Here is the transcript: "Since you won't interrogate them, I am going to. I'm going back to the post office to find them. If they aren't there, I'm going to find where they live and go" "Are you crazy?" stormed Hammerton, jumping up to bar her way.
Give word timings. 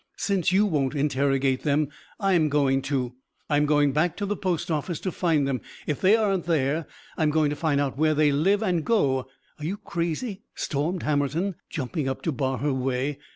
"Since 0.17 0.51
you 0.51 0.65
won't 0.65 0.95
interrogate 0.95 1.61
them, 1.61 1.89
I 2.19 2.33
am 2.33 2.49
going 2.49 2.81
to. 2.89 3.13
I'm 3.51 3.67
going 3.67 3.91
back 3.91 4.17
to 4.17 4.25
the 4.25 4.35
post 4.35 4.71
office 4.71 4.99
to 5.01 5.11
find 5.11 5.47
them. 5.47 5.61
If 5.85 6.01
they 6.01 6.15
aren't 6.15 6.45
there, 6.45 6.87
I'm 7.17 7.29
going 7.29 7.51
to 7.51 7.55
find 7.55 7.79
where 7.95 8.15
they 8.15 8.31
live 8.31 8.63
and 8.63 8.83
go" 8.83 9.27
"Are 9.59 9.65
you 9.65 9.77
crazy?" 9.77 10.41
stormed 10.55 11.03
Hammerton, 11.03 11.53
jumping 11.69 12.09
up 12.09 12.23
to 12.23 12.31
bar 12.31 12.57
her 12.57 12.73
way. 12.73 13.19